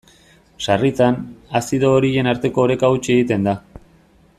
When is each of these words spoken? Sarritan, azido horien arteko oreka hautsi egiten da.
Sarritan, 0.67 1.19
azido 1.59 1.93
horien 1.99 2.33
arteko 2.35 2.67
oreka 2.67 2.91
hautsi 2.91 3.17
egiten 3.19 3.51
da. 3.51 3.59